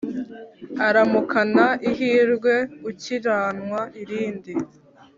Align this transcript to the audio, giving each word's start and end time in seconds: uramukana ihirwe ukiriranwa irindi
uramukana 0.87 1.65
ihirwe 1.89 2.55
ukiriranwa 2.89 3.81
irindi 4.01 4.53